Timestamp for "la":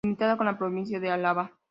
0.47-0.57